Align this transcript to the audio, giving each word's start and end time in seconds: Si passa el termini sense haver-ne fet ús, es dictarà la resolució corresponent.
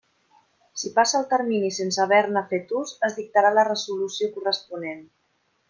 Si 0.83 0.89
passa 0.95 1.19
el 1.19 1.27
termini 1.33 1.69
sense 1.75 2.01
haver-ne 2.05 2.43
fet 2.55 2.75
ús, 2.81 2.95
es 3.09 3.21
dictarà 3.21 3.55
la 3.61 3.67
resolució 3.71 4.33
corresponent. 4.39 5.09